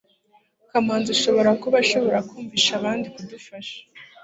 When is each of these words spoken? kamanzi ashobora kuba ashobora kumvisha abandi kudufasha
kamanzi 0.69 1.09
ashobora 1.17 1.49
kuba 1.61 1.75
ashobora 1.83 2.19
kumvisha 2.29 2.71
abandi 2.79 3.05
kudufasha 3.15 3.77